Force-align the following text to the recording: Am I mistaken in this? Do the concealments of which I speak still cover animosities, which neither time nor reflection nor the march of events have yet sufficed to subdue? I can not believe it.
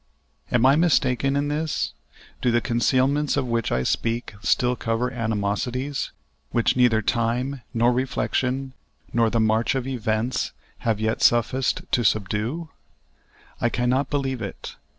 Am 0.51 0.65
I 0.65 0.75
mistaken 0.75 1.35
in 1.35 1.47
this? 1.47 1.93
Do 2.41 2.49
the 2.49 2.59
concealments 2.59 3.37
of 3.37 3.45
which 3.45 3.71
I 3.71 3.83
speak 3.83 4.33
still 4.41 4.75
cover 4.75 5.11
animosities, 5.11 6.09
which 6.49 6.75
neither 6.75 7.03
time 7.03 7.61
nor 7.71 7.91
reflection 7.93 8.73
nor 9.13 9.29
the 9.29 9.39
march 9.39 9.75
of 9.75 9.85
events 9.85 10.53
have 10.79 10.99
yet 10.99 11.21
sufficed 11.21 11.83
to 11.91 12.03
subdue? 12.03 12.69
I 13.61 13.69
can 13.69 13.91
not 13.91 14.09
believe 14.09 14.41
it. 14.41 14.75